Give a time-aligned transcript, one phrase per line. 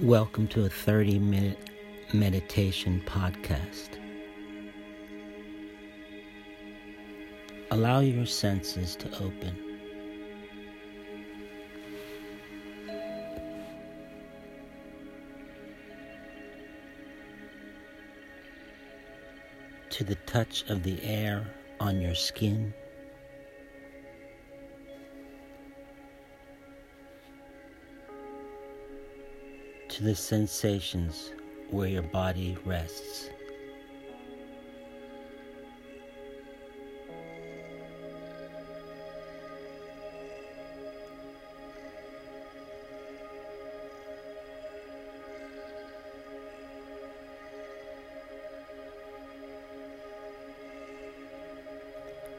[0.00, 1.58] Welcome to a 30 minute
[2.14, 3.98] meditation podcast.
[7.72, 9.58] Allow your senses to open.
[19.90, 21.44] To the touch of the air
[21.80, 22.72] on your skin.
[29.98, 31.32] To the sensations
[31.70, 33.30] where your body rests.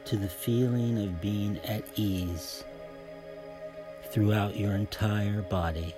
[0.06, 2.64] To the feeling of being at ease
[4.10, 5.94] throughout your entire body.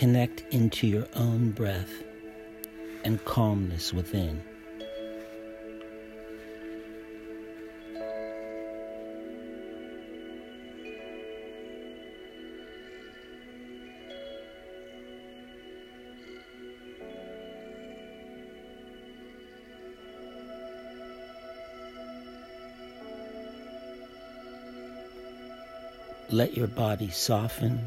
[0.00, 1.92] Connect into your own breath
[3.04, 4.42] and calmness within.
[26.30, 27.82] Let your body soften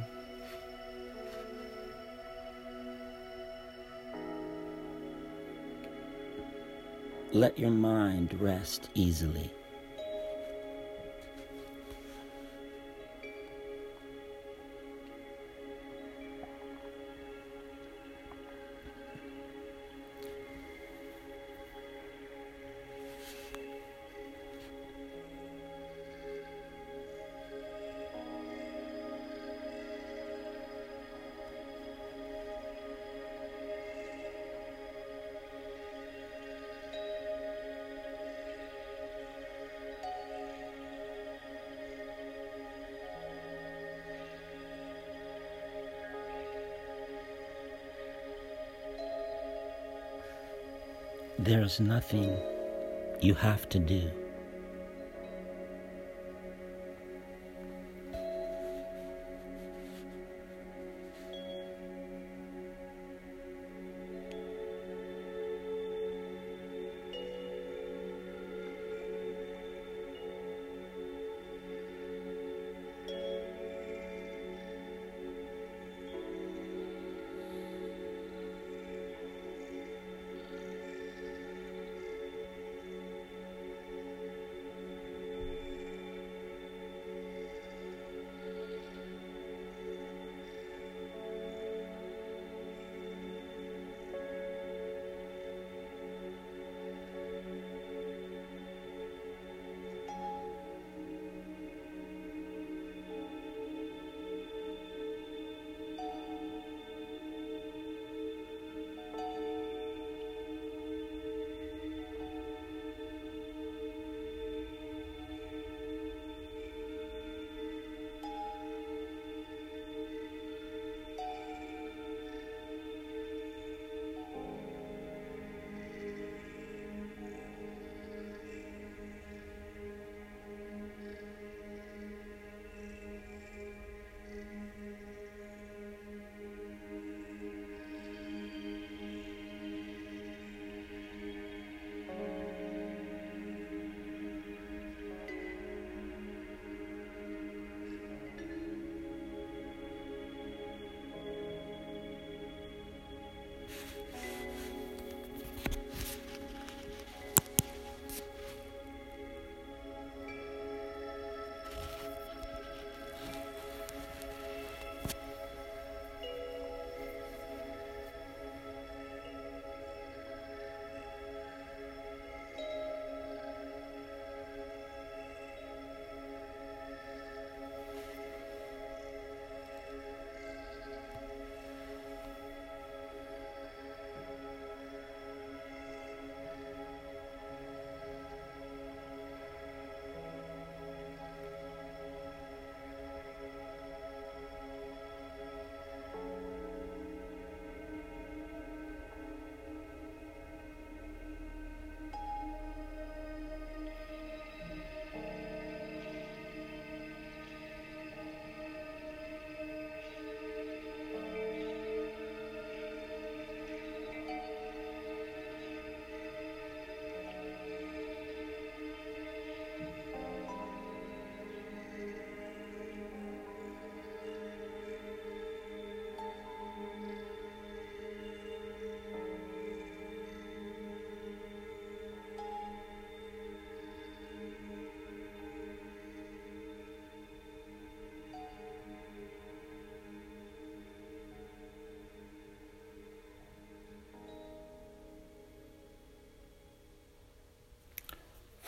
[7.36, 9.50] Let your mind rest easily.
[51.44, 52.40] There's nothing
[53.20, 54.10] you have to do.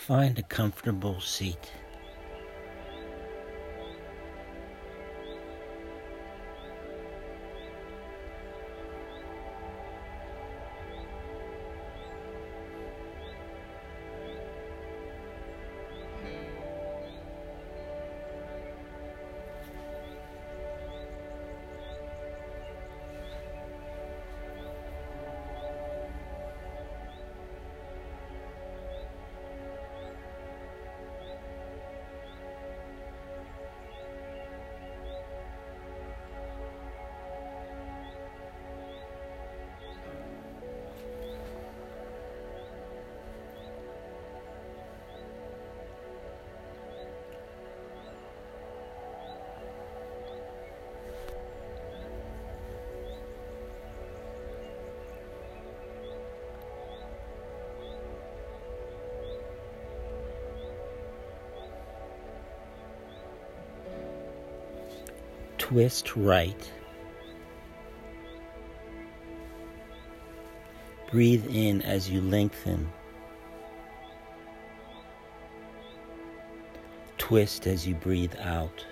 [0.06, 1.72] Find a comfortable seat.
[65.66, 66.72] Twist right.
[71.10, 72.88] Breathe in as you lengthen.
[77.18, 78.86] Twist as you breathe out.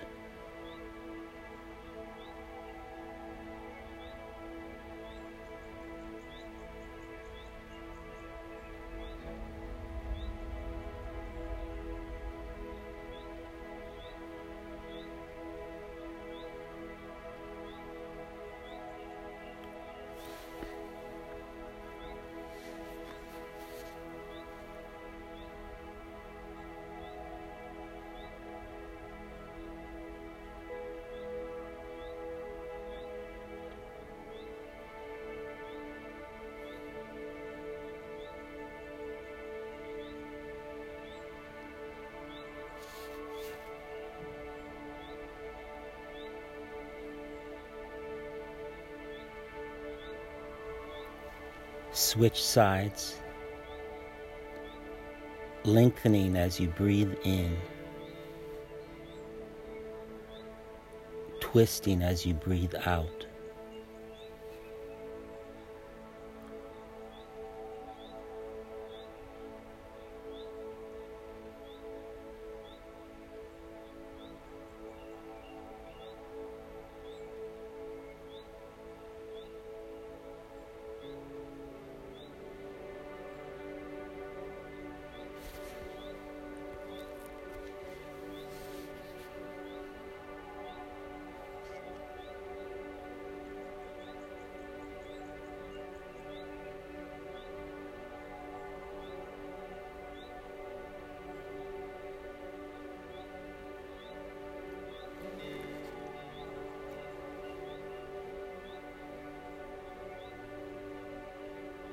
[51.96, 53.20] Switch sides,
[55.62, 57.56] lengthening as you breathe in,
[61.38, 63.26] twisting as you breathe out.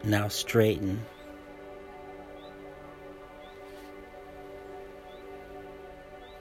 [0.03, 1.05] Now straighten.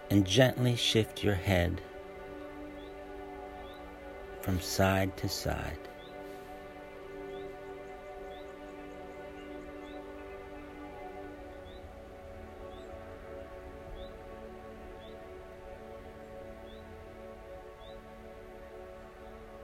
[0.09, 1.81] And gently shift your head
[4.40, 5.79] from side to side.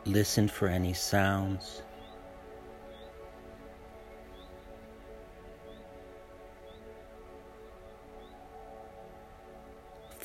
[0.04, 1.82] Listen for any sounds.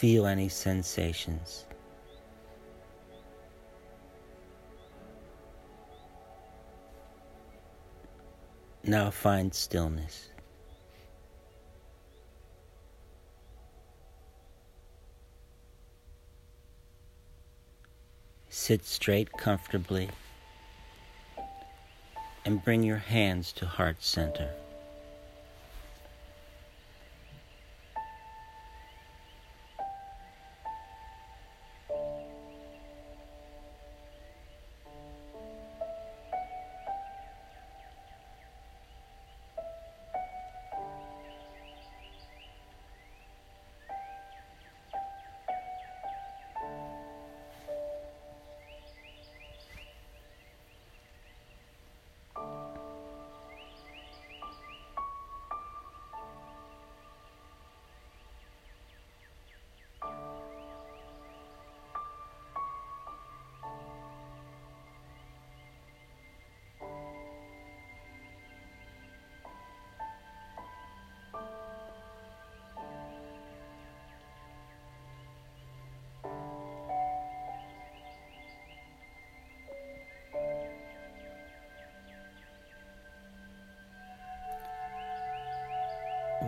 [0.02, 1.66] Feel any sensations.
[8.84, 10.30] Now find stillness.
[18.50, 20.10] Sit straight comfortably
[22.44, 24.50] and bring your hands to heart center.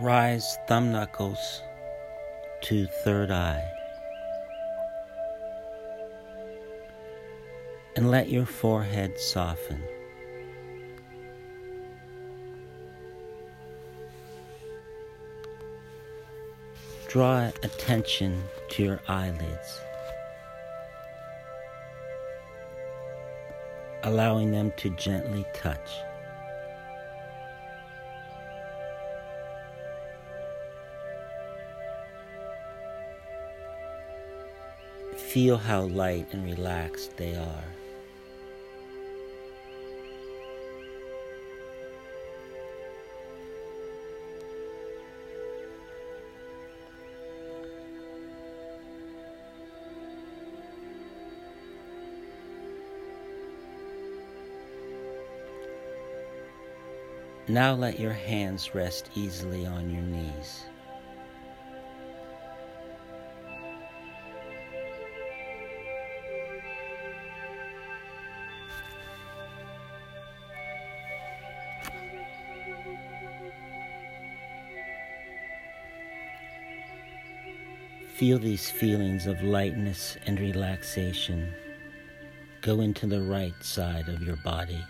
[0.01, 1.62] Rise thumb knuckles
[2.62, 3.63] to third eye.
[7.95, 9.83] And let your forehead soften.
[17.07, 19.79] Draw attention to your eyelids,
[24.01, 25.91] allowing them to gently touch.
[35.34, 37.63] Feel how light and relaxed they are.
[57.48, 60.66] Now let your hands rest easily on your knees.
[78.24, 81.53] Feel these feelings of lightness and relaxation
[82.62, 84.82] go into the right side of your body.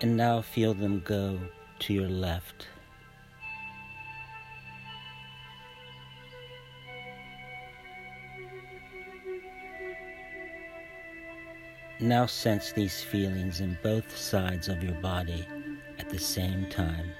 [0.00, 1.38] And now feel them go
[1.80, 2.68] to your left.
[11.98, 15.48] Now sense these feelings in both sides of your body
[15.98, 17.10] at the same time.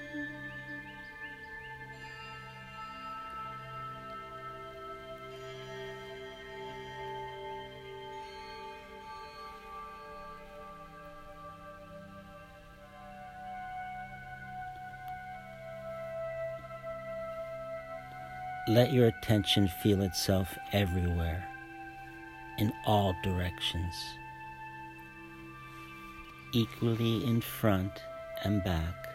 [18.67, 21.43] Let your attention feel itself everywhere,
[22.59, 23.95] in all directions
[26.57, 28.01] equally in front
[28.43, 29.09] and back,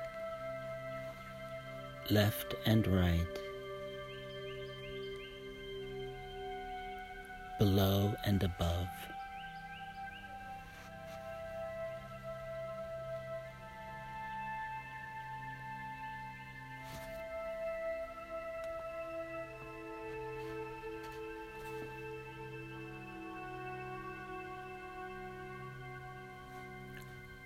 [2.09, 3.35] left and right,
[7.59, 8.87] below and above.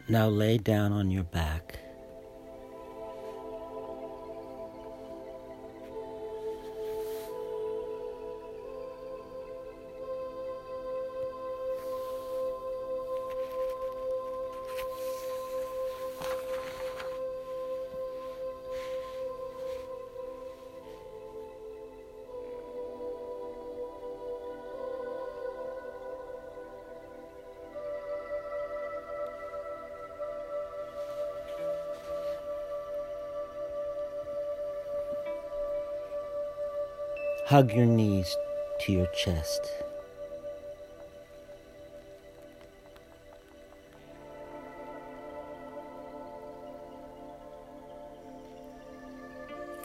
[0.08, 1.85] Now lay down on your back.
[37.46, 38.36] Hug your knees
[38.80, 39.70] to your chest.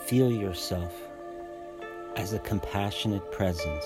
[0.07, 0.91] Feel yourself
[2.15, 3.85] as a compassionate presence.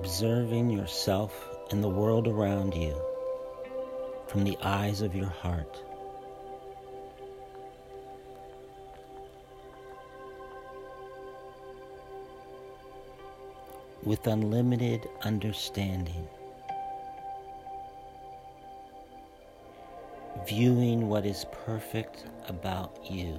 [0.00, 2.98] Observing yourself and the world around you
[4.28, 5.84] from the eyes of your heart.
[14.02, 16.26] With unlimited understanding,
[20.48, 23.38] viewing what is perfect about you.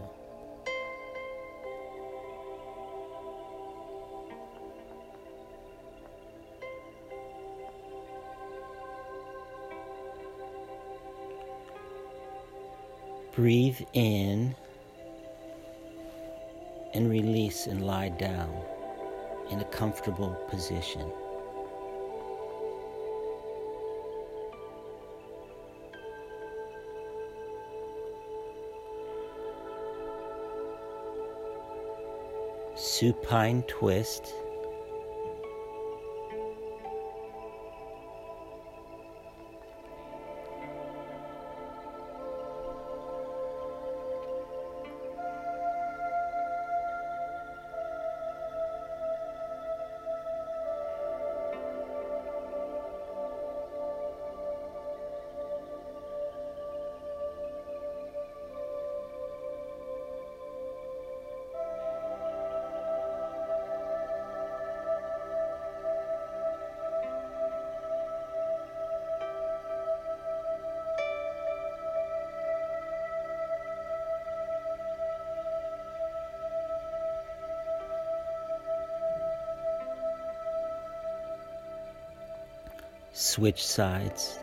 [13.34, 14.54] Breathe in
[16.94, 18.54] and release and lie down
[19.50, 21.10] in a comfortable position.
[32.76, 34.34] Supine twist.
[83.32, 84.40] Switch sides.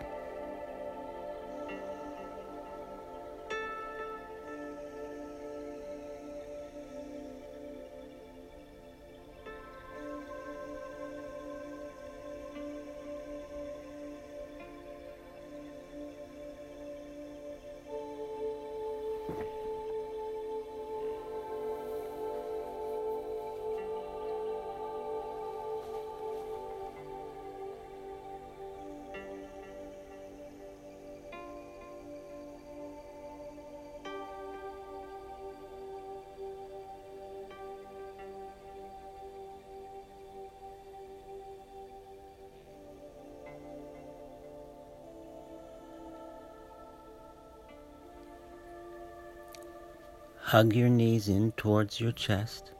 [50.48, 52.72] Hug your knees in towards your chest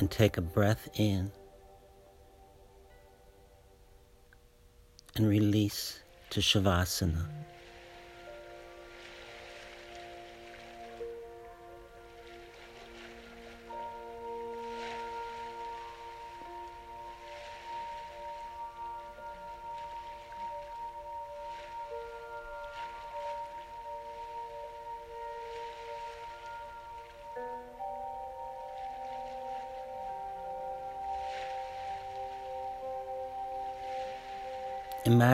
[0.00, 1.30] and take a breath in
[5.14, 6.00] and release
[6.30, 7.28] to Shavasana.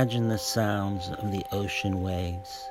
[0.09, 2.65] Imagine the sounds of the ocean waves.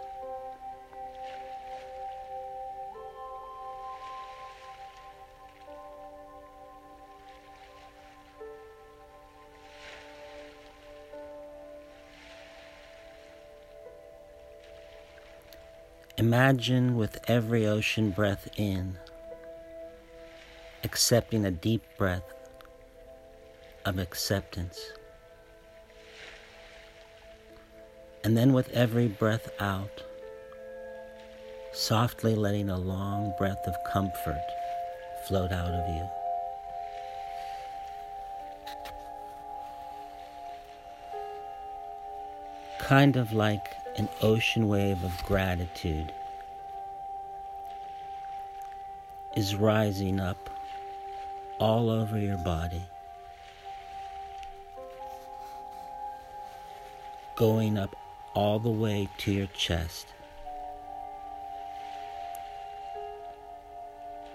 [16.18, 18.98] Imagine with every ocean breath in,
[20.84, 22.34] accepting a deep breath
[23.86, 24.80] of acceptance.
[28.28, 30.04] And then with every breath out,
[31.72, 34.44] softly letting a long breath of comfort
[35.26, 36.10] float out of you.
[42.82, 46.12] Kind of like an ocean wave of gratitude
[49.38, 50.50] is rising up
[51.60, 52.82] all over your body.
[57.38, 57.96] Going up
[58.38, 60.06] all the way to your chest.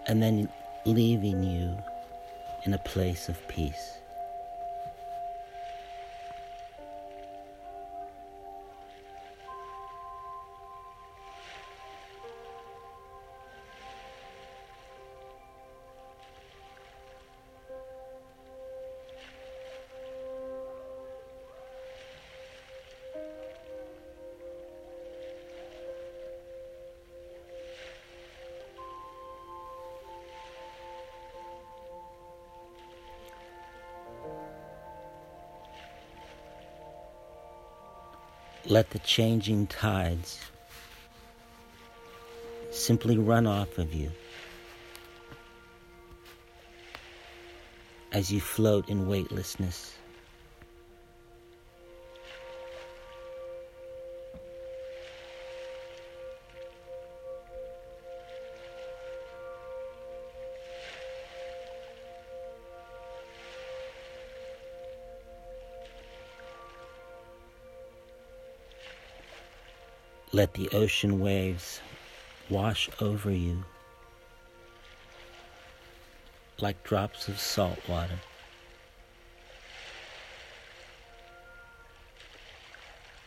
[0.09, 0.49] And then
[0.85, 1.79] leaving you
[2.65, 4.02] in a place of peace.
[38.73, 40.41] Let the changing tides
[42.71, 44.11] simply run off of you
[48.13, 49.93] as you float in weightlessness.
[70.35, 71.83] Let the ocean waves
[72.49, 73.65] wash over you
[76.59, 78.19] like drops of salt water.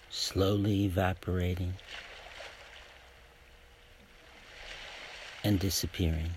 [0.10, 1.74] Slowly evaporating
[5.44, 6.32] and disappearing.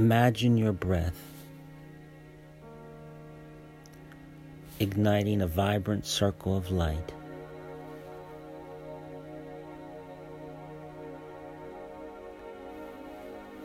[0.00, 1.20] Imagine your breath
[4.78, 7.12] igniting a vibrant circle of light.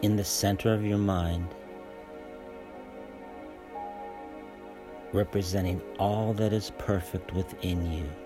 [0.01, 1.47] In the center of your mind,
[5.13, 8.24] representing all that is perfect within you.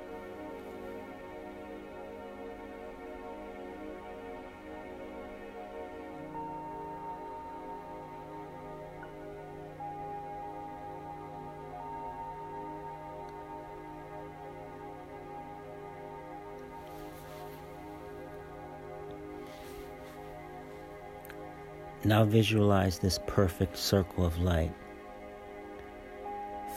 [22.09, 24.73] Now visualize this perfect circle of light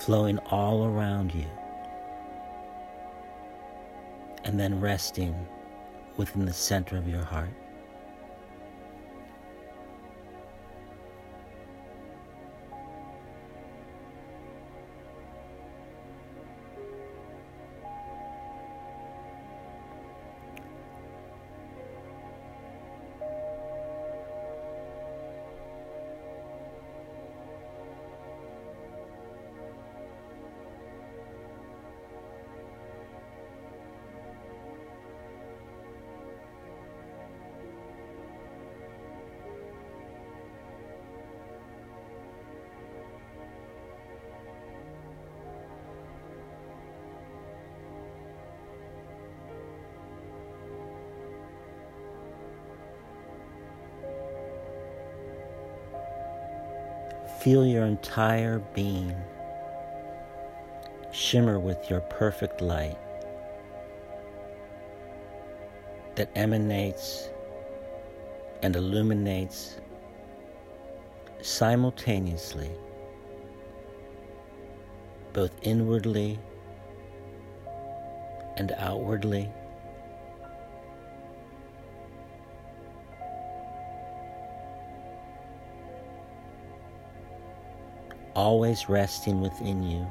[0.00, 1.46] flowing all around you
[4.44, 5.34] and then resting
[6.18, 7.48] within the center of your heart.
[57.42, 59.12] Feel your entire being
[61.10, 62.96] shimmer with your perfect light
[66.14, 67.30] that emanates
[68.62, 69.80] and illuminates
[71.40, 72.70] simultaneously,
[75.32, 76.38] both inwardly
[78.56, 79.50] and outwardly.
[88.34, 90.06] Always resting within you.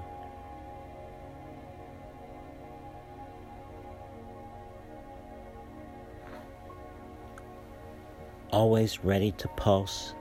[8.51, 10.13] Always ready to pulse.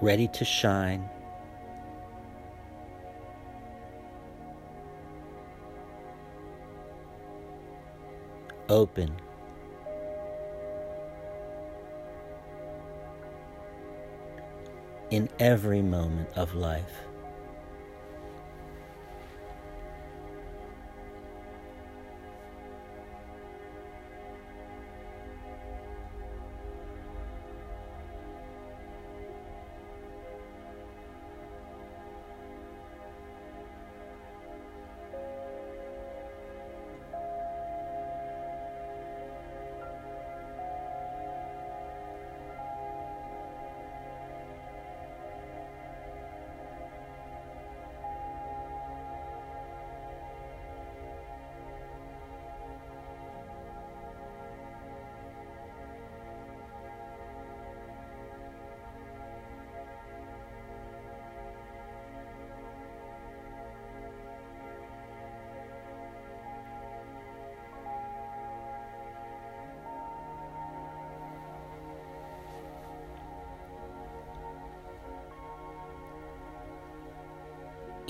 [0.00, 1.08] Ready to shine.
[8.68, 9.23] Open.
[15.10, 17.04] In every moment of life.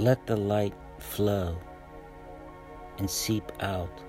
[0.04, 1.56] Let the light flow
[2.98, 4.02] and seep out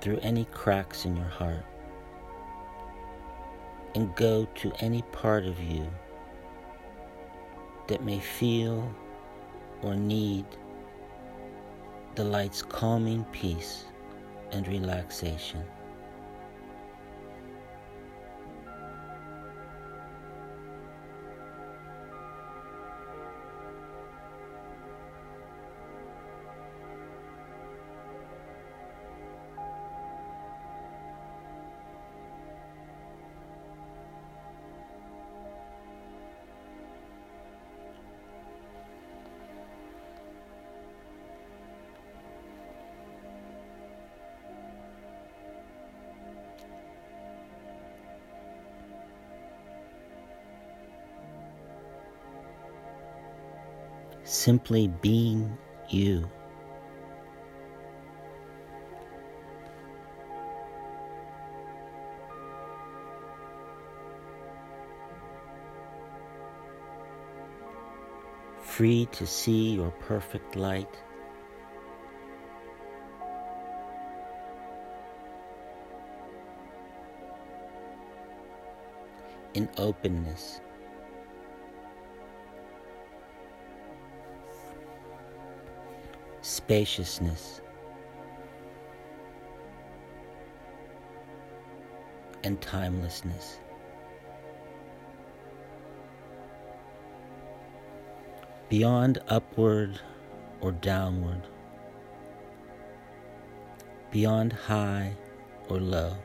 [0.00, 1.64] through any cracks in your heart
[3.96, 5.90] and go to any part of you
[7.88, 8.94] that may feel
[9.82, 10.46] or need
[12.14, 13.86] the light's calming peace
[14.52, 15.64] and relaxation.
[54.24, 55.56] simply being
[55.88, 56.28] you.
[68.62, 70.88] Free to see your perfect light.
[79.52, 80.62] In openness.
[86.72, 87.60] Spaciousness.
[92.44, 93.58] And timelessness.
[98.70, 100.00] beyond upward
[100.62, 101.42] or downward,
[104.10, 105.14] beyond high
[105.68, 106.16] or low.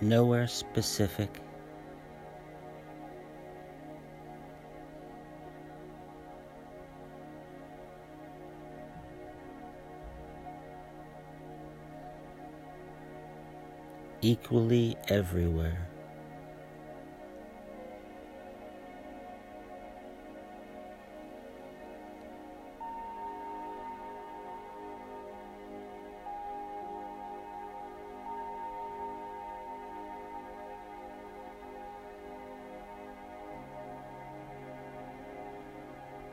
[0.00, 1.30] Nowhere specific.
[14.22, 15.88] equally everywhere.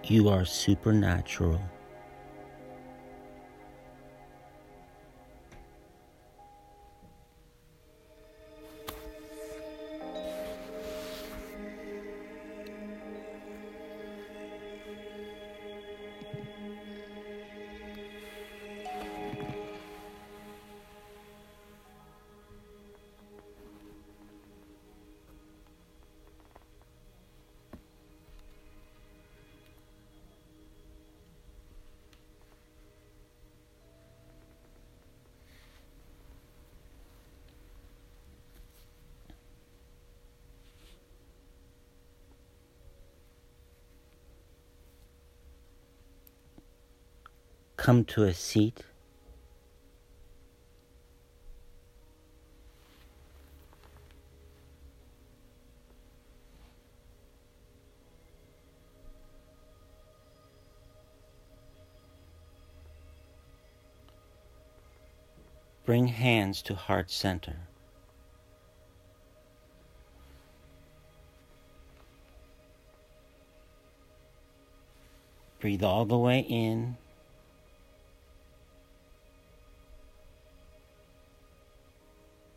[0.06, 1.62] You are supernatural.
[47.84, 48.86] Come to a seat.
[65.84, 67.58] Bring hands to heart center.
[75.60, 76.96] Breathe all the way in.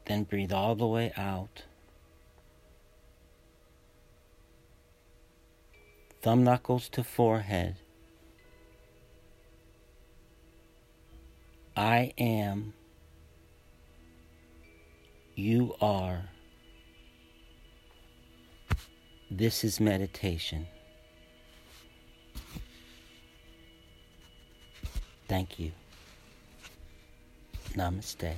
[0.07, 1.64] Then breathe all the way out.
[6.23, 7.77] Thumb knuckles to forehead.
[11.77, 12.73] I am.
[15.35, 16.31] You are.
[19.31, 20.66] This is meditation.
[25.29, 25.73] Thank you.
[27.75, 28.35] Namaste.